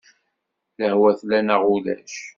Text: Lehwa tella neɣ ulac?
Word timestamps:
Lehwa 0.79 1.11
tella 1.19 1.39
neɣ 1.41 1.61
ulac? 1.75 2.13